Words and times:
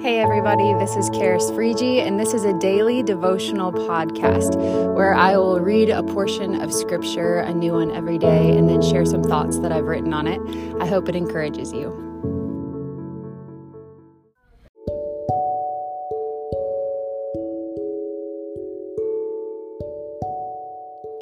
Hey, 0.00 0.20
everybody, 0.20 0.74
this 0.74 0.94
is 0.94 1.10
Karis 1.10 1.50
Frigi, 1.50 2.06
and 2.06 2.20
this 2.20 2.32
is 2.32 2.44
a 2.44 2.56
daily 2.60 3.02
devotional 3.02 3.72
podcast 3.72 4.54
where 4.94 5.12
I 5.12 5.36
will 5.36 5.58
read 5.58 5.90
a 5.90 6.04
portion 6.04 6.60
of 6.60 6.72
scripture, 6.72 7.38
a 7.40 7.52
new 7.52 7.72
one 7.72 7.90
every 7.90 8.16
day, 8.16 8.56
and 8.56 8.68
then 8.68 8.80
share 8.80 9.04
some 9.04 9.24
thoughts 9.24 9.58
that 9.58 9.72
I've 9.72 9.86
written 9.86 10.14
on 10.14 10.28
it. 10.28 10.40
I 10.80 10.86
hope 10.86 11.08
it 11.08 11.16
encourages 11.16 11.72
you. 11.72 11.88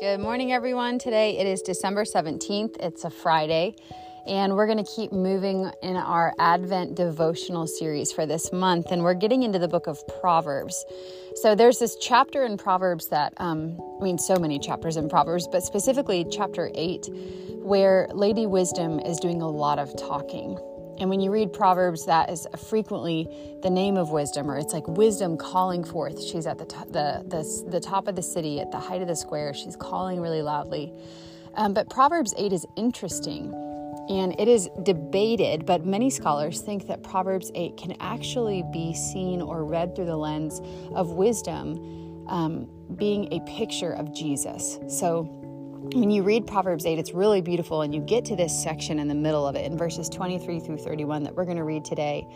Good 0.00 0.20
morning, 0.20 0.52
everyone. 0.52 0.98
Today 0.98 1.38
it 1.38 1.46
is 1.46 1.62
December 1.62 2.04
17th, 2.04 2.76
it's 2.80 3.04
a 3.04 3.10
Friday. 3.10 3.76
And 4.26 4.56
we're 4.56 4.66
going 4.66 4.84
to 4.84 4.90
keep 4.90 5.12
moving 5.12 5.70
in 5.82 5.96
our 5.96 6.32
Advent 6.40 6.96
devotional 6.96 7.68
series 7.68 8.10
for 8.10 8.26
this 8.26 8.52
month. 8.52 8.90
And 8.90 9.04
we're 9.04 9.14
getting 9.14 9.44
into 9.44 9.60
the 9.60 9.68
book 9.68 9.86
of 9.86 10.02
Proverbs. 10.20 10.84
So 11.36 11.54
there's 11.54 11.78
this 11.78 11.96
chapter 12.00 12.44
in 12.44 12.56
Proverbs 12.56 13.08
that, 13.08 13.34
um, 13.36 13.78
I 14.00 14.04
mean, 14.04 14.18
so 14.18 14.36
many 14.36 14.58
chapters 14.58 14.96
in 14.96 15.08
Proverbs, 15.08 15.46
but 15.46 15.62
specifically 15.62 16.26
chapter 16.28 16.70
8, 16.74 17.08
where 17.62 18.08
Lady 18.12 18.46
Wisdom 18.46 18.98
is 18.98 19.18
doing 19.18 19.42
a 19.42 19.48
lot 19.48 19.78
of 19.78 19.94
talking. 19.96 20.58
And 20.98 21.08
when 21.08 21.20
you 21.20 21.30
read 21.30 21.52
Proverbs, 21.52 22.06
that 22.06 22.28
is 22.28 22.48
frequently 22.68 23.28
the 23.62 23.70
name 23.70 23.96
of 23.96 24.10
wisdom, 24.10 24.50
or 24.50 24.56
it's 24.58 24.72
like 24.72 24.88
wisdom 24.88 25.36
calling 25.36 25.84
forth. 25.84 26.20
She's 26.20 26.46
at 26.46 26.58
the, 26.58 26.64
to- 26.64 26.86
the, 26.86 27.24
the, 27.28 27.70
the 27.70 27.80
top 27.80 28.08
of 28.08 28.16
the 28.16 28.22
city, 28.22 28.60
at 28.60 28.72
the 28.72 28.80
height 28.80 29.02
of 29.02 29.08
the 29.08 29.16
square. 29.16 29.54
She's 29.54 29.76
calling 29.76 30.20
really 30.20 30.42
loudly. 30.42 30.92
Um, 31.54 31.74
but 31.74 31.88
Proverbs 31.90 32.34
8 32.36 32.52
is 32.52 32.66
interesting 32.76 33.52
and 34.08 34.38
it 34.38 34.48
is 34.48 34.68
debated, 34.82 35.66
but 35.66 35.84
many 35.84 36.10
scholars 36.10 36.60
think 36.60 36.86
that 36.86 37.02
Proverbs 37.02 37.50
8 37.54 37.76
can 37.76 37.96
actually 38.00 38.62
be 38.72 38.94
seen 38.94 39.42
or 39.42 39.64
read 39.64 39.96
through 39.96 40.06
the 40.06 40.16
lens 40.16 40.60
of 40.94 41.10
wisdom 41.10 42.26
um, 42.28 42.68
being 42.96 43.32
a 43.32 43.40
picture 43.40 43.92
of 43.92 44.14
Jesus. 44.14 44.78
So 44.88 45.22
when 45.92 46.10
you 46.10 46.22
read 46.22 46.46
Proverbs 46.46 46.86
8, 46.86 46.98
it's 46.98 47.12
really 47.12 47.40
beautiful, 47.40 47.82
and 47.82 47.94
you 47.94 48.00
get 48.00 48.24
to 48.26 48.36
this 48.36 48.62
section 48.62 48.98
in 48.98 49.08
the 49.08 49.14
middle 49.14 49.46
of 49.46 49.56
it 49.56 49.64
in 49.70 49.76
verses 49.76 50.08
23 50.08 50.60
through 50.60 50.78
31 50.78 51.24
that 51.24 51.34
we're 51.34 51.44
going 51.44 51.56
to 51.56 51.64
read 51.64 51.84
today. 51.84 52.26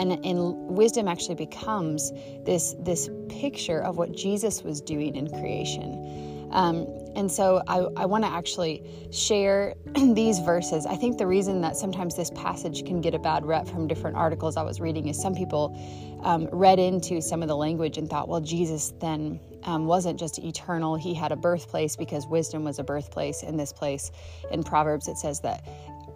And, 0.00 0.12
and 0.24 0.68
wisdom 0.68 1.06
actually 1.06 1.34
becomes 1.34 2.10
this, 2.44 2.74
this 2.80 3.10
picture 3.28 3.80
of 3.80 3.96
what 3.96 4.12
Jesus 4.12 4.62
was 4.62 4.80
doing 4.80 5.16
in 5.16 5.28
creation. 5.28 6.31
Um, 6.52 6.86
and 7.16 7.30
so 7.30 7.62
I, 7.66 7.78
I 7.96 8.06
want 8.06 8.24
to 8.24 8.30
actually 8.30 8.82
share 9.10 9.74
these 9.94 10.38
verses. 10.40 10.86
I 10.86 10.96
think 10.96 11.18
the 11.18 11.26
reason 11.26 11.60
that 11.62 11.76
sometimes 11.76 12.16
this 12.16 12.30
passage 12.30 12.84
can 12.84 13.00
get 13.00 13.14
a 13.14 13.18
bad 13.18 13.44
rep 13.44 13.66
from 13.66 13.86
different 13.86 14.16
articles 14.16 14.56
I 14.56 14.62
was 14.62 14.80
reading 14.80 15.08
is 15.08 15.20
some 15.20 15.34
people 15.34 15.76
um, 16.22 16.48
read 16.52 16.78
into 16.78 17.20
some 17.20 17.42
of 17.42 17.48
the 17.48 17.56
language 17.56 17.98
and 17.98 18.08
thought, 18.08 18.28
well, 18.28 18.40
Jesus 18.40 18.92
then 19.00 19.40
um, 19.64 19.86
wasn't 19.86 20.18
just 20.18 20.38
eternal. 20.38 20.96
He 20.96 21.14
had 21.14 21.32
a 21.32 21.36
birthplace 21.36 21.96
because 21.96 22.26
wisdom 22.26 22.64
was 22.64 22.78
a 22.78 22.84
birthplace 22.84 23.42
in 23.42 23.56
this 23.56 23.72
place. 23.72 24.10
In 24.50 24.62
Proverbs, 24.62 25.08
it 25.08 25.16
says 25.16 25.40
that 25.40 25.64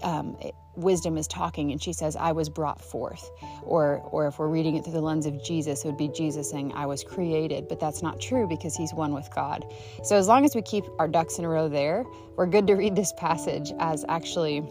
um, 0.03 0.37
wisdom 0.77 1.17
is 1.17 1.27
talking 1.27 1.73
and 1.73 1.83
she 1.83 1.93
says 1.93 2.17
i 2.17 2.33
was 2.33 2.49
brought 2.49 2.81
forth. 2.83 3.31
Or 3.63 3.99
or 4.11 4.27
if 4.29 4.39
we're 4.39 4.49
reading 4.49 4.77
it 4.77 4.85
through 4.85 4.93
the 4.93 5.01
lens 5.01 5.27
of 5.27 5.43
jesus 5.43 5.85
it 5.85 5.89
would 5.89 5.97
be 5.97 6.09
jesus 6.09 6.51
saying 6.51 6.73
i 6.75 6.87
was 6.87 7.03
created 7.03 7.69
but 7.69 7.81
that's 7.81 8.03
not 8.03 8.21
true 8.21 8.47
because 8.47 8.77
he's 8.77 8.93
one 8.93 9.13
with 9.13 9.29
god. 9.35 9.65
So 10.05 10.17
as 10.17 10.29
long 10.29 10.45
as 10.45 10.55
we 10.55 10.63
keep 10.63 10.85
our 10.99 11.09
ducks 11.09 11.39
in 11.39 11.45
a 11.45 11.49
row 11.49 11.69
there 11.69 12.05
we're 12.37 12.47
good 12.47 12.67
to 12.67 12.75
read 12.75 12.95
this 12.95 13.13
passage 13.15 13.73
as 13.81 14.05
actually 14.09 14.63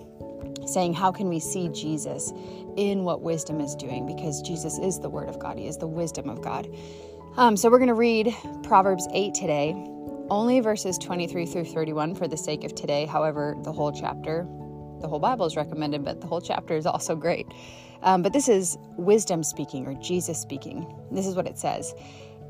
saying 0.67 0.93
how 0.93 1.11
can 1.11 1.27
we 1.27 1.39
see 1.39 1.69
jesus 1.69 2.31
in 2.77 3.03
what 3.03 3.21
wisdom 3.21 3.59
is 3.61 3.75
doing? 3.75 4.05
Because 4.05 4.41
jesus 4.41 4.77
is 4.77 4.99
the 4.99 5.09
word 5.09 5.29
of 5.29 5.39
god. 5.39 5.57
He 5.57 5.67
is 5.67 5.77
the 5.77 5.87
wisdom 5.87 6.29
of 6.29 6.41
god. 6.41 6.67
Um, 7.37 7.57
so 7.57 7.69
we're 7.69 7.79
going 7.79 7.87
to 7.89 7.93
read 7.93 8.33
proverbs 8.63 9.07
8 9.11 9.33
today 9.33 9.73
only 10.29 10.59
verses 10.59 10.97
23 10.97 11.45
through 11.45 11.65
31 11.65 12.15
for 12.15 12.27
the 12.27 12.37
sake 12.37 12.63
of 12.63 12.73
today 12.73 13.05
however 13.05 13.55
the 13.61 13.71
whole 13.71 13.91
chapter 13.91 14.47
the 15.05 15.09
whole 15.09 15.19
Bible 15.19 15.45
is 15.45 15.55
recommended, 15.55 16.03
but 16.03 16.19
the 16.19 16.25
whole 16.25 16.41
chapter 16.41 16.75
is 16.75 16.87
also 16.87 17.15
great. 17.15 17.45
Um, 18.01 18.23
but 18.23 18.33
this 18.33 18.49
is 18.49 18.75
wisdom 18.97 19.43
speaking 19.43 19.85
or 19.85 19.93
Jesus 20.01 20.41
speaking. 20.41 20.91
This 21.11 21.27
is 21.27 21.35
what 21.35 21.45
it 21.45 21.59
says 21.59 21.93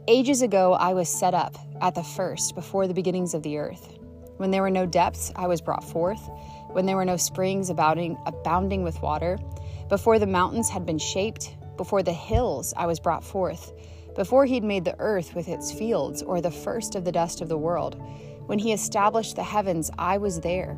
Ages 0.07 0.41
ago, 0.41 0.71
I 0.71 0.93
was 0.93 1.09
set 1.09 1.33
up 1.33 1.57
at 1.81 1.95
the 1.95 2.03
first, 2.03 2.55
before 2.55 2.87
the 2.87 2.93
beginnings 2.93 3.33
of 3.33 3.43
the 3.43 3.57
earth. 3.57 3.97
When 4.37 4.51
there 4.51 4.61
were 4.61 4.71
no 4.71 4.85
depths, 4.85 5.33
I 5.35 5.47
was 5.47 5.59
brought 5.59 5.83
forth. 5.83 6.29
When 6.71 6.85
there 6.85 6.95
were 6.95 7.03
no 7.03 7.17
springs 7.17 7.69
abounding, 7.69 8.17
abounding 8.25 8.83
with 8.83 9.01
water, 9.01 9.37
before 9.89 10.17
the 10.17 10.27
mountains 10.27 10.69
had 10.69 10.85
been 10.85 10.97
shaped, 10.97 11.57
before 11.75 12.03
the 12.03 12.13
hills, 12.13 12.73
I 12.77 12.85
was 12.85 13.01
brought 13.01 13.23
forth. 13.25 13.73
Before 14.15 14.45
he'd 14.45 14.63
made 14.63 14.85
the 14.85 14.97
earth 14.99 15.35
with 15.35 15.49
its 15.49 15.73
fields, 15.73 16.23
or 16.23 16.39
the 16.39 16.51
first 16.51 16.95
of 16.95 17.03
the 17.03 17.11
dust 17.11 17.41
of 17.41 17.49
the 17.49 17.57
world. 17.57 18.01
When 18.45 18.59
he 18.59 18.71
established 18.71 19.35
the 19.35 19.43
heavens, 19.43 19.91
I 19.97 20.19
was 20.19 20.39
there. 20.39 20.77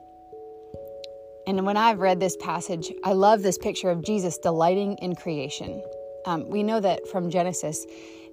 And 1.47 1.65
when 1.65 1.77
I've 1.77 1.99
read 1.99 2.19
this 2.19 2.37
passage, 2.37 2.91
I 3.03 3.13
love 3.13 3.41
this 3.41 3.57
picture 3.57 3.89
of 3.89 4.03
Jesus 4.03 4.37
delighting 4.37 4.97
in 4.99 5.15
creation. 5.15 5.81
Um, 6.25 6.49
we 6.49 6.61
know 6.61 6.79
that 6.79 7.07
from 7.07 7.29
Genesis, 7.31 7.85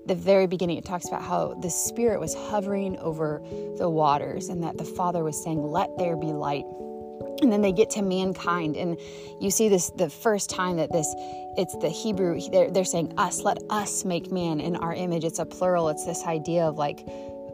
the 0.06 0.14
very 0.14 0.46
beginning, 0.46 0.78
it 0.78 0.84
talks 0.84 1.08
about 1.08 1.22
how 1.22 1.54
the 1.54 1.70
Spirit 1.70 2.20
was 2.20 2.34
hovering 2.34 2.98
over 2.98 3.42
the 3.78 3.88
waters 3.88 4.48
and 4.48 4.62
that 4.62 4.76
the 4.76 4.84
Father 4.84 5.24
was 5.24 5.42
saying, 5.42 5.62
Let 5.62 5.97
there 5.98 6.16
be 6.16 6.28
light. 6.28 6.64
And 7.41 7.52
then 7.52 7.62
they 7.62 7.72
get 7.72 7.91
to 7.91 8.02
mankind, 8.02 8.76
and 8.76 8.98
you 9.41 9.50
see 9.50 9.68
this 9.68 9.91
the 9.91 10.10
first 10.10 10.50
time 10.50 10.76
that 10.76 10.92
this 10.92 11.14
it's 11.56 11.76
the 11.76 11.88
Hebrew, 11.88 12.41
they're, 12.50 12.70
they're 12.70 12.84
saying, 12.84 13.14
Us, 13.18 13.42
let 13.42 13.58
us 13.70 14.04
make 14.04 14.30
man 14.30 14.60
in 14.60 14.76
our 14.76 14.94
image. 14.94 15.24
It's 15.24 15.38
a 15.38 15.47
plural, 15.47 15.88
it's 15.88 16.04
this 16.04 16.24
idea 16.24 16.64
of 16.64 16.76
like, 16.76 17.06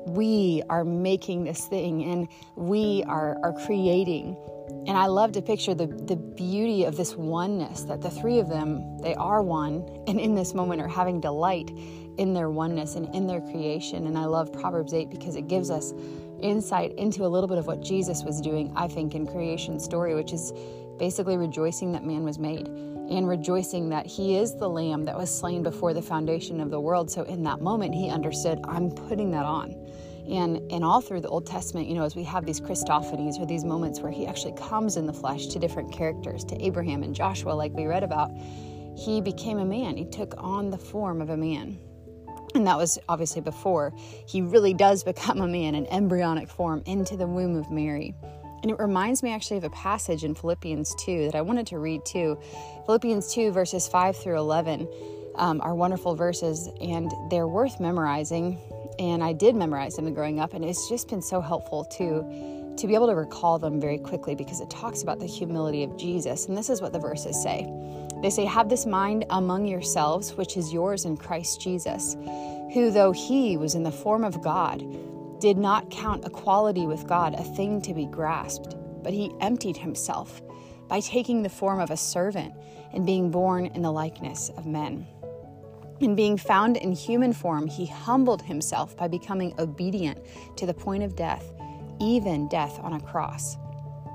we 0.07 0.63
are 0.69 0.85
making 0.85 1.45
this 1.45 1.67
thing 1.67 2.05
and 2.05 2.29
we 2.57 3.03
are, 3.07 3.37
are 3.43 3.55
creating 3.65 4.37
and 4.87 4.99
I 4.99 5.07
love 5.07 5.33
to 5.33 5.43
picture 5.43 5.75
the, 5.75 5.87
the 5.87 6.17
beauty 6.17 6.85
of 6.85 6.97
this 6.97 7.17
oneness 7.17 7.83
that 7.83 8.03
the 8.03 8.11
three 8.11 8.39
of 8.39 8.49
them, 8.49 8.99
they 8.99 9.15
are 9.15 9.43
one, 9.43 9.87
and 10.07 10.21
in 10.21 10.35
this 10.35 10.53
moment 10.53 10.83
are 10.83 10.89
having 10.89 11.21
delight 11.21 11.71
in 12.19 12.35
their 12.35 12.51
oneness 12.51 12.95
and 12.95 13.15
in 13.15 13.27
their 13.27 13.41
creation. 13.41 14.07
And 14.07 14.19
I 14.19 14.27
love 14.27 14.53
Proverbs 14.53 14.93
8 14.93 15.11
because 15.11 15.37
it 15.37 15.49
gives 15.49 15.71
us 15.71 15.93
insight 16.41 16.93
into 16.95 17.25
a 17.25 17.29
little 17.29 17.49
bit 17.49 17.59
of 17.59 17.67
what 17.67 17.83
Jesus 17.83 18.23
was 18.23 18.41
doing, 18.41 18.73
I 18.77 18.89
think, 18.89 19.15
in 19.15 19.27
creation 19.27 19.81
story, 19.81 20.15
which 20.15 20.33
is 20.33 20.53
basically 20.99 21.37
rejoicing 21.37 21.93
that 21.93 22.05
man 22.05 22.23
was 22.23 22.39
made 22.39 22.69
and 23.11 23.29
rejoicing 23.29 23.89
that 23.91 24.07
he 24.07 24.37
is 24.37 24.57
the 24.57 24.69
lamb 24.69 25.05
that 25.05 25.17
was 25.17 25.37
slain 25.37 25.63
before 25.63 25.93
the 25.93 26.03
foundation 26.03 26.61
of 26.61 26.71
the 26.71 26.81
world. 26.81 27.11
So 27.11 27.23
in 27.23 27.43
that 27.45 27.61
moment, 27.61 27.95
he 27.95 28.09
understood, 28.09 28.61
I'm 28.65 28.91
putting 28.91 29.31
that 29.33 29.45
on. 29.45 29.75
And, 30.29 30.73
and 30.73 30.83
all 30.83 31.03
through 31.03 31.21
the 31.21 31.29
Old 31.29 31.47
Testament, 31.47 31.87
you 31.87 31.95
know, 31.95 32.05
as 32.05 32.17
we 32.17 32.25
have 32.25 32.47
these 32.47 32.61
Christophanies 32.61 33.39
or 33.39 33.45
these 33.45 33.65
moments 33.65 34.01
where 34.01 34.11
he 34.11 34.27
actually 34.27 34.55
comes 34.55 34.97
in 34.97 35.07
the 35.07 35.13
flesh 35.13 35.49
to 35.49 35.59
different 35.59 35.93
characters, 35.93 36.45
to 36.45 36.65
Abraham 36.65 37.03
and 37.03 37.15
Joshua, 37.15 37.53
like 37.53 37.73
we 37.73 37.85
read 37.85 38.03
about, 38.03 38.31
he 38.97 39.21
became 39.21 39.59
a 39.59 39.65
man. 39.65 39.97
He 39.97 40.07
took 40.07 40.35
on 40.39 40.71
the 40.71 40.79
form 40.79 41.21
of 41.21 41.29
a 41.29 41.37
man. 41.37 41.79
And 42.55 42.67
that 42.67 42.79
was 42.79 42.99
obviously 43.09 43.43
before 43.43 43.93
he 44.27 44.41
really 44.41 44.73
does 44.73 45.05
become 45.05 45.41
a 45.41 45.49
man 45.49 45.75
in 45.75 45.87
embryonic 45.89 46.49
form 46.49 46.83
into 46.87 47.17
the 47.17 47.27
womb 47.27 47.57
of 47.57 47.71
Mary. 47.71 48.15
And 48.65 48.71
it 48.71 48.79
reminds 48.79 49.23
me 49.23 49.31
actually 49.31 49.59
of 49.59 49.65
a 49.65 49.71
passage 49.71 50.25
in 50.25 50.35
Philippians 50.35 50.95
2 51.05 51.27
that 51.27 51.35
I 51.35 51.43
wanted 51.43 51.67
to 51.67 51.79
read 51.79 52.03
too. 52.07 52.39
Philippians 52.87 53.35
2, 53.35 53.53
verses 53.53 53.87
5 53.87 54.17
through 54.17 54.39
11 54.39 54.89
um, 55.35 55.61
are 55.61 55.75
wonderful 55.75 56.15
verses, 56.15 56.71
and 56.81 57.13
they're 57.31 57.47
worth 57.47 57.79
memorizing 57.79 58.59
and 58.99 59.23
I 59.23 59.33
did 59.33 59.55
memorize 59.55 59.97
them 59.97 60.13
growing 60.15 60.41
up, 60.41 60.55
and 60.55 60.65
it's 60.65 60.89
just 60.89 61.09
been 61.09 61.23
so 61.23 61.41
helpful 61.41 61.85
to 61.85 62.53
to 62.77 62.89
be 62.89 62.95
able 62.97 63.07
to 63.07 63.15
recall 63.15 63.57
them 63.61 63.81
very 63.81 63.99
quickly 63.99 64.35
because 64.35 64.61
it 64.61 64.69
talks 64.69 65.03
about 65.03 65.21
the 65.21 65.27
humility 65.27 65.85
of 65.85 65.97
Jesus. 65.97 66.49
And 66.49 66.59
this 66.59 66.69
is 66.69 66.83
what 66.83 66.93
the 66.93 66.99
verses 66.99 67.41
say. 67.41 67.71
They 68.21 68.31
say, 68.31 68.45
"Have 68.45 68.69
this 68.69 68.85
mind 68.85 69.27
among 69.31 69.67
yourselves, 69.67 70.35
which 70.35 70.57
is 70.57 70.73
yours 70.73 71.05
in 71.05 71.17
Christ 71.17 71.61
Jesus, 71.61 72.17
who 72.73 72.91
though 72.91 73.13
he 73.13 73.57
was 73.57 73.77
in 73.77 73.85
the 73.85 73.93
form 73.93 74.25
of 74.25 74.43
God, 74.43 74.83
did 75.45 75.59
not 75.59 75.91
count 75.91 76.25
equality 76.25 76.87
with 76.87 77.07
God 77.07 77.35
a 77.35 77.45
thing 77.45 77.83
to 77.83 77.93
be 77.93 78.07
grasped, 78.07 78.77
but 79.03 79.13
he 79.13 79.31
emptied 79.43 79.77
himself 79.77 80.41
by 80.89 81.01
taking 81.01 81.43
the 81.43 81.51
form 81.51 81.81
of 81.81 81.91
a 81.91 81.99
servant 81.99 82.55
and 82.95 83.05
being 83.05 83.31
born 83.31 83.67
in 83.67 83.83
the 83.83 83.93
likeness 83.93 84.49
of 84.57 84.65
men." 84.65 85.07
And 86.01 86.17
being 86.17 86.39
found 86.39 86.79
in 86.79 86.93
human 86.93 87.35
form, 87.35 87.67
he 87.67 87.85
humbled 87.85 88.41
himself 88.41 88.97
by 88.97 89.07
becoming 89.07 89.53
obedient 89.59 90.19
to 90.57 90.65
the 90.65 90.73
point 90.73 91.03
of 91.03 91.15
death, 91.15 91.53
even 92.01 92.49
death 92.49 92.81
on 92.83 92.95
a 92.95 93.01
cross. 93.01 93.59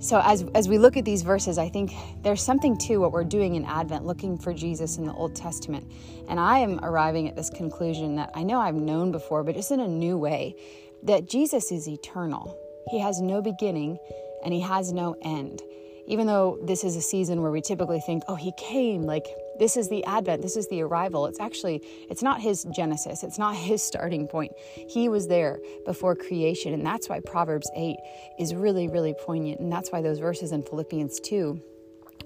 So 0.00 0.20
as 0.24 0.44
as 0.54 0.68
we 0.68 0.78
look 0.78 0.96
at 0.96 1.04
these 1.04 1.22
verses, 1.22 1.58
I 1.58 1.68
think 1.68 1.92
there's 2.22 2.42
something 2.42 2.78
to 2.78 2.98
what 2.98 3.10
we're 3.10 3.24
doing 3.24 3.56
in 3.56 3.64
Advent, 3.64 4.04
looking 4.04 4.38
for 4.38 4.54
Jesus 4.54 4.96
in 4.96 5.04
the 5.04 5.12
Old 5.12 5.34
Testament. 5.34 5.90
And 6.28 6.38
I 6.38 6.60
am 6.60 6.78
arriving 6.84 7.28
at 7.28 7.34
this 7.34 7.50
conclusion 7.50 8.14
that 8.16 8.30
I 8.34 8.44
know 8.44 8.60
I've 8.60 8.76
known 8.76 9.10
before, 9.10 9.42
but 9.42 9.56
just 9.56 9.72
in 9.72 9.80
a 9.80 9.88
new 9.88 10.16
way, 10.16 10.54
that 11.02 11.28
Jesus 11.28 11.72
is 11.72 11.88
eternal. 11.88 12.56
He 12.90 13.00
has 13.00 13.20
no 13.20 13.42
beginning 13.42 13.98
and 14.44 14.54
he 14.54 14.60
has 14.60 14.92
no 14.92 15.16
end 15.22 15.62
even 16.08 16.26
though 16.26 16.58
this 16.62 16.84
is 16.84 16.96
a 16.96 17.02
season 17.02 17.42
where 17.42 17.50
we 17.50 17.60
typically 17.60 18.00
think, 18.00 18.22
oh, 18.28 18.34
he 18.34 18.50
came, 18.56 19.02
like 19.02 19.26
this 19.58 19.76
is 19.76 19.88
the 19.90 20.02
advent, 20.04 20.40
this 20.40 20.56
is 20.56 20.66
the 20.68 20.82
arrival. 20.82 21.26
It's 21.26 21.38
actually, 21.38 21.82
it's 22.08 22.22
not 22.22 22.40
his 22.40 22.64
genesis, 22.74 23.22
it's 23.22 23.38
not 23.38 23.54
his 23.54 23.82
starting 23.82 24.26
point. 24.26 24.52
He 24.74 25.10
was 25.10 25.28
there 25.28 25.60
before 25.84 26.16
creation. 26.16 26.72
And 26.72 26.84
that's 26.84 27.10
why 27.10 27.20
Proverbs 27.20 27.70
8 27.76 27.96
is 28.38 28.54
really, 28.54 28.88
really 28.88 29.14
poignant. 29.20 29.60
And 29.60 29.70
that's 29.70 29.92
why 29.92 30.00
those 30.00 30.18
verses 30.18 30.50
in 30.52 30.62
Philippians 30.62 31.20
2 31.20 31.60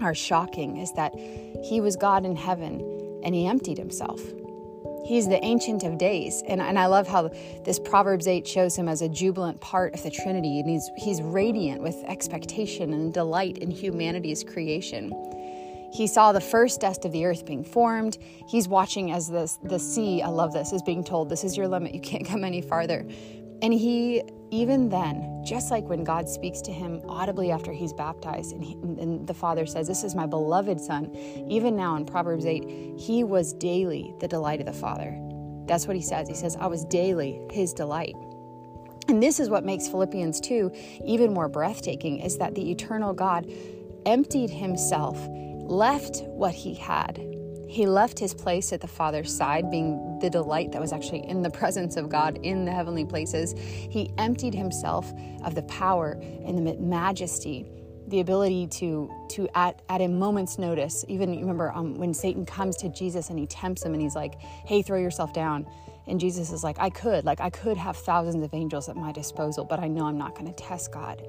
are 0.01 0.15
shocking, 0.15 0.79
is 0.79 0.93
that 0.93 1.13
he 1.65 1.81
was 1.81 1.97
God 1.97 2.25
in 2.25 2.37
heaven 2.37 3.21
and 3.25 3.35
he 3.35 3.47
emptied 3.47 3.79
himself. 3.79 4.21
He's 5.05 5.29
the 5.29 5.43
Ancient 5.45 5.83
of 5.83 5.99
Days. 5.99 6.43
And, 6.47 6.61
and 6.61 6.79
I 6.79 6.87
love 6.87 7.09
how 7.09 7.31
this 7.65 7.79
Proverbs 7.79 8.27
8 8.27 8.47
shows 8.47 8.77
him 8.77 8.89
as 8.89 9.03
a 9.03 9.09
jubilant 9.09 9.61
part 9.61 9.95
of 9.95 10.03
the 10.03 10.11
Trinity. 10.11 10.61
And 10.61 10.69
he's, 10.69 10.91
he's 10.97 11.21
radiant 11.21 11.83
with 11.83 11.97
expectation 12.05 12.93
and 12.93 13.13
delight 13.13 13.59
in 13.59 13.71
humanity's 13.71 14.45
creation. 14.45 15.13
He 15.93 16.07
saw 16.07 16.33
the 16.33 16.41
first 16.41 16.81
dust 16.81 17.05
of 17.05 17.13
the 17.13 17.27
earth 17.27 17.45
being 17.45 17.65
formed. 17.65 18.17
He's 18.49 18.67
watching 18.67 19.13
as 19.13 19.29
this, 19.29 19.59
the 19.63 19.79
sea, 19.79 20.23
I 20.23 20.29
love 20.29 20.55
this, 20.55 20.73
is 20.73 20.83
being 20.83 21.05
told, 21.05 21.29
This 21.29 21.45
is 21.45 21.57
your 21.57 21.69
limit. 21.69 21.95
You 21.95 22.01
can't 22.01 22.27
come 22.27 22.45
any 22.45 22.63
farther. 22.63 23.07
And 23.63 23.73
he, 23.73 24.23
even 24.51 24.89
then, 24.89 25.43
just 25.47 25.71
like 25.71 25.85
when 25.85 26.03
God 26.03 26.29
speaks 26.29 26.61
to 26.63 26.73
him 26.73 27.01
audibly 27.09 27.53
after 27.53 27.73
he's 27.73 27.93
baptized, 27.93 28.53
and, 28.53 28.63
he, 28.63 28.73
and, 28.75 29.25
the 29.27 29.35
Father 29.35 29.67
says, 29.67 29.87
This 29.87 30.03
is 30.03 30.17
my 30.17 30.27
beloved 30.27 30.81
Son, 30.81 31.15
even 31.49 31.77
now 31.77 31.95
in 31.95 32.05
Proverbs 32.05 32.45
8, 32.45 32.99
he 32.99 33.23
was 33.23 33.53
daily 33.53 34.15
the 34.19 34.27
delight 34.27 34.59
of 34.59 34.67
the 34.67 34.73
Father. 34.73 35.17
That's 35.67 35.87
what 35.87 35.95
he 35.95 36.03
says. 36.03 36.29
He 36.29 36.35
says, 36.35 36.57
I 36.57 36.67
was 36.67 36.85
daily 36.87 37.41
his 37.53 37.73
delight. 37.73 38.17
And 39.09 39.23
this 39.23 39.39
is 39.39 39.49
what 39.49 39.65
makes 39.65 39.87
Philippians 39.89 40.41
2 40.41 40.73
even 41.05 41.33
more 41.33 41.49
breathtaking 41.49 42.19
is 42.19 42.39
that 42.39 42.55
the 42.55 42.71
eternal 42.71 43.13
God 43.13 43.51
emptied 44.07 44.51
himself, 44.51 45.19
left 45.29 46.23
what 46.25 46.55
he 46.55 46.75
had, 46.75 47.21
he 47.73 47.87
left 47.87 48.19
his 48.19 48.35
place 48.35 48.71
at 48.75 48.83
the 48.83 48.87
Father's 48.87 49.35
side, 49.35 49.71
being 49.71 50.19
the 50.21 50.29
delight 50.29 50.73
that 50.73 50.81
was 50.81 50.93
actually 50.93 51.27
in 51.27 51.41
the 51.41 51.51
presence 51.61 51.97
of 51.97 52.11
God 52.11 52.39
in 52.43 52.67
the 52.67 52.71
heavenly 52.71 53.07
places. 53.07 53.55
He 53.59 54.13
emptied 54.19 54.55
himself 54.55 55.11
of 55.43 55.55
the 55.55 55.63
power 55.63 56.21
and 56.21 56.67
the 56.67 56.75
majesty 56.75 57.67
the 58.09 58.21
ability 58.21 58.67
to 58.67 59.11
to 59.31 59.49
at, 59.55 59.81
at 59.89 60.03
a 60.03 60.09
moment's 60.09 60.59
notice 60.59 61.05
even 61.09 61.31
remember 61.39 61.73
um, 61.73 61.95
when 61.95 62.13
satan 62.13 62.45
comes 62.45 62.77
to 62.77 62.89
jesus 62.89 63.31
and 63.31 63.39
he 63.39 63.47
tempts 63.47 63.85
him 63.85 63.95
and 63.95 64.03
he's 64.03 64.17
like 64.17 64.39
hey 64.67 64.83
throw 64.83 64.99
yourself 64.99 65.33
down. 65.33 65.65
And 66.09 66.19
jesus 66.19 66.51
is 66.51 66.65
like 66.65 66.77
i 66.81 66.91
could 66.91 67.25
like 67.25 67.41
i 67.41 67.49
could 67.49 67.77
have 67.77 67.97
thousands 67.97 68.45
of 68.45 68.53
angels 68.53 68.89
at 68.89 68.97
my 68.97 69.13
disposal 69.13 69.65
but 69.65 69.79
i 69.79 69.87
know 69.87 70.05
i'm 70.07 70.19
not 70.19 70.35
going 70.35 70.53
to 70.53 70.53
test 70.53 70.93
god. 70.93 71.23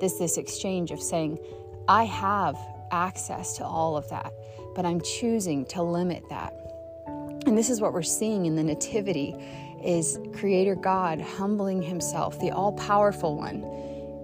This 0.00 0.14
this 0.14 0.36
exchange 0.36 0.90
of 0.90 1.00
saying 1.00 1.38
i 1.88 2.02
have 2.02 2.56
access 2.90 3.56
to 3.58 3.64
all 3.64 3.96
of 3.96 4.06
that 4.10 4.32
but 4.76 4.84
I'm 4.84 5.00
choosing 5.00 5.64
to 5.66 5.82
limit 5.82 6.22
that. 6.28 6.52
And 7.46 7.56
this 7.58 7.70
is 7.70 7.80
what 7.80 7.92
we're 7.92 8.02
seeing 8.02 8.46
in 8.46 8.54
the 8.54 8.62
nativity 8.62 9.34
is 9.82 10.18
creator 10.34 10.74
God 10.74 11.20
humbling 11.20 11.80
himself, 11.80 12.38
the 12.38 12.50
all-powerful 12.50 13.36
one, 13.36 13.64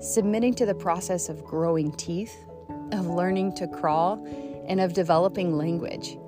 submitting 0.00 0.54
to 0.54 0.66
the 0.66 0.74
process 0.74 1.28
of 1.28 1.42
growing 1.42 1.92
teeth, 1.92 2.36
of 2.92 3.06
learning 3.06 3.54
to 3.54 3.66
crawl, 3.66 4.24
and 4.68 4.80
of 4.80 4.92
developing 4.92 5.56
language. 5.56 6.18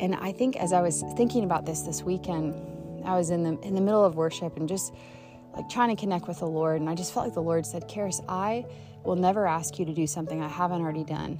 And 0.00 0.14
I 0.14 0.32
think 0.32 0.56
as 0.56 0.72
I 0.72 0.80
was 0.80 1.04
thinking 1.16 1.44
about 1.44 1.66
this 1.66 1.82
this 1.82 2.02
weekend, 2.02 2.54
I 3.04 3.16
was 3.16 3.30
in 3.30 3.42
the 3.42 3.58
in 3.60 3.74
the 3.74 3.80
middle 3.80 4.04
of 4.04 4.16
worship 4.16 4.56
and 4.56 4.68
just 4.68 4.94
like 5.54 5.68
trying 5.68 5.94
to 5.94 6.00
connect 6.00 6.26
with 6.26 6.38
the 6.38 6.46
Lord, 6.46 6.80
and 6.80 6.88
I 6.88 6.94
just 6.94 7.12
felt 7.12 7.26
like 7.26 7.34
the 7.34 7.42
Lord 7.42 7.66
said, 7.66 7.88
"Karis, 7.88 8.20
I 8.28 8.64
will 9.04 9.16
never 9.16 9.46
ask 9.46 9.78
you 9.78 9.84
to 9.84 9.92
do 9.92 10.06
something 10.06 10.40
I 10.40 10.48
haven't 10.48 10.80
already 10.80 11.04
done." 11.04 11.38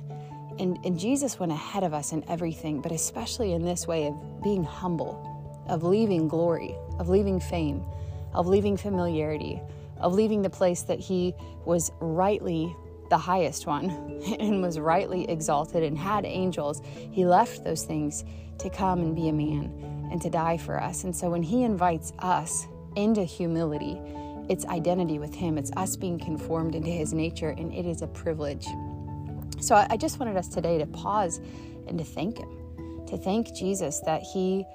And, 0.59 0.79
and 0.85 0.99
Jesus 0.99 1.39
went 1.39 1.53
ahead 1.53 1.83
of 1.83 1.95
us 1.95 2.13
in 2.13 2.25
everything, 2.29 2.81
but 2.81 2.93
especially 2.93 3.53
in 3.53 3.65
this 3.65 3.87
way 3.87 4.07
of 4.07 4.43
being 4.43 4.65
humble, 4.65 5.65
of 5.69 5.83
leaving 5.83 6.29
glory, 6.29 6.77
of 6.99 7.09
leaving 7.09 7.41
fame, 7.41 7.85
of 8.35 8.47
leaving 8.47 8.77
familiarity, 8.77 9.61
of 9.99 10.15
leaving 10.15 10.43
the 10.43 10.51
place 10.51 10.83
that 10.83 10.99
he 10.99 11.35
was 11.65 11.91
rightly 12.01 12.75
the 13.11 13.19
highest 13.19 13.67
one 13.67 13.91
and 14.41 14.63
was 14.63 14.79
rightly 14.79 15.29
exalted 15.29 15.83
and 15.83 15.99
had 15.99 16.25
angels. 16.25 16.81
He 17.11 17.27
left 17.27 17.63
those 17.63 17.85
things 17.85 18.25
to 18.59 18.71
come 18.71 19.01
and 19.01 19.15
be 19.15 19.29
a 19.29 19.33
man 19.33 20.09
and 20.11 20.21
to 20.23 20.31
die 20.31 20.57
for 20.57 20.81
us. 20.81 21.05
And 21.05 21.15
so 21.15 21.31
when 21.31 21.43
he 21.43 21.63
invites 21.63 22.13
us 22.21 22.67
into 22.97 23.23
humility, 23.23 23.99
it's 24.49 24.67
identity 24.67 25.19
with 25.19 25.35
him, 25.35 25.57
it's 25.57 25.71
us 25.73 25.97
being 25.97 26.19
conformed 26.19 26.75
into 26.75 26.91
his 26.91 27.13
nature, 27.13 27.51
and 27.51 27.73
it 27.73 27.87
is 27.87 28.03
a 28.03 28.07
privilege. 28.07 28.67
So 29.63 29.77
I 29.77 29.97
just 29.97 30.19
wanted 30.19 30.37
us 30.37 30.49
today 30.49 30.79
to 30.79 30.87
pause 30.87 31.41
and 31.87 31.97
to 31.97 32.05
thank 32.05 32.39
Him, 32.39 33.07
to 33.07 33.17
thank 33.17 33.55
Jesus 33.55 34.01
that 34.01 34.23
He 34.23 34.67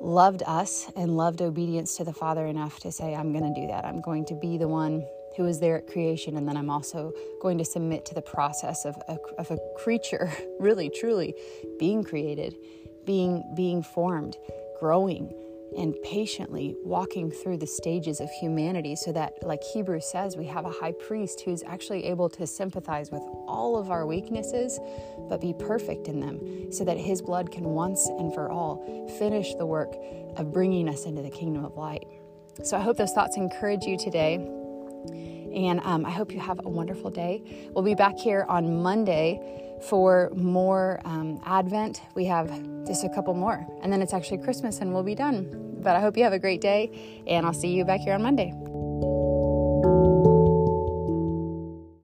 loved 0.00 0.42
us 0.46 0.90
and 0.96 1.14
loved 1.14 1.42
obedience 1.42 1.96
to 1.98 2.04
the 2.04 2.12
Father 2.12 2.46
enough 2.46 2.80
to 2.80 2.90
say, 2.90 3.14
I'm 3.14 3.32
going 3.32 3.52
to 3.52 3.60
do 3.60 3.66
that. 3.66 3.84
I'm 3.84 4.00
going 4.00 4.24
to 4.26 4.34
be 4.34 4.56
the 4.56 4.66
one 4.66 5.04
who 5.36 5.44
is 5.44 5.60
there 5.60 5.76
at 5.76 5.86
creation, 5.86 6.38
and 6.38 6.48
then 6.48 6.56
I'm 6.56 6.70
also 6.70 7.12
going 7.42 7.58
to 7.58 7.66
submit 7.66 8.06
to 8.06 8.14
the 8.14 8.22
process 8.22 8.86
of 8.86 8.96
a, 9.08 9.18
of 9.38 9.50
a 9.50 9.58
creature, 9.76 10.32
really, 10.58 10.88
truly 10.88 11.34
being 11.78 12.02
created, 12.02 12.56
being 13.04 13.44
being 13.54 13.82
formed, 13.82 14.36
growing, 14.80 15.34
and 15.76 15.94
patiently 16.02 16.74
walking 16.82 17.30
through 17.30 17.58
the 17.58 17.66
stages 17.66 18.20
of 18.20 18.30
humanity 18.40 18.96
so 18.96 19.12
that, 19.12 19.34
like 19.42 19.62
Hebrews 19.62 20.06
says, 20.10 20.36
we 20.36 20.46
have 20.46 20.64
a 20.64 20.70
high 20.70 20.92
priest 20.92 21.42
who's 21.42 21.62
actually 21.64 22.04
able 22.06 22.28
to 22.30 22.46
sympathize 22.46 23.10
with 23.10 23.22
all 23.46 23.76
of 23.76 23.90
our 23.90 24.06
weaknesses, 24.06 24.78
but 25.28 25.40
be 25.40 25.54
perfect 25.58 26.08
in 26.08 26.20
them 26.20 26.72
so 26.72 26.84
that 26.84 26.96
his 26.96 27.20
blood 27.22 27.50
can 27.50 27.64
once 27.64 28.06
and 28.18 28.32
for 28.32 28.50
all 28.50 29.08
finish 29.18 29.54
the 29.54 29.66
work 29.66 29.94
of 30.36 30.52
bringing 30.52 30.88
us 30.88 31.04
into 31.04 31.22
the 31.22 31.30
kingdom 31.30 31.64
of 31.64 31.76
light. 31.76 32.06
So 32.64 32.76
I 32.76 32.80
hope 32.80 32.96
those 32.96 33.12
thoughts 33.12 33.36
encourage 33.36 33.84
you 33.84 33.96
today. 33.96 34.36
And 35.54 35.80
um, 35.80 36.04
I 36.04 36.10
hope 36.10 36.32
you 36.32 36.40
have 36.40 36.60
a 36.64 36.68
wonderful 36.68 37.10
day. 37.10 37.70
We'll 37.72 37.84
be 37.84 37.94
back 37.94 38.18
here 38.18 38.44
on 38.48 38.82
Monday 38.82 39.40
for 39.88 40.30
more 40.34 41.00
um, 41.04 41.40
Advent. 41.44 42.02
We 42.14 42.24
have 42.26 42.48
just 42.86 43.04
a 43.04 43.08
couple 43.08 43.34
more, 43.34 43.66
and 43.82 43.92
then 43.92 44.02
it's 44.02 44.12
actually 44.12 44.38
Christmas 44.38 44.80
and 44.80 44.92
we'll 44.92 45.02
be 45.02 45.14
done. 45.14 45.76
But 45.80 45.94
I 45.96 46.00
hope 46.00 46.16
you 46.16 46.24
have 46.24 46.32
a 46.32 46.38
great 46.38 46.60
day, 46.60 47.22
and 47.26 47.46
I'll 47.46 47.54
see 47.54 47.68
you 47.68 47.84
back 47.84 48.00
here 48.00 48.14
on 48.14 48.22
Monday. 48.22 48.52